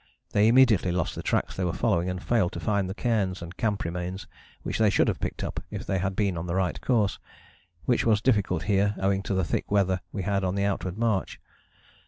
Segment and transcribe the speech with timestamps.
[0.31, 3.55] They immediately lost the tracks they were following, and failed to find the cairns and
[3.55, 4.25] camp remains
[4.63, 7.19] which they should have picked up if they had been on the right course,
[7.85, 11.39] which was difficult here owing to the thick weather we had on the outward march.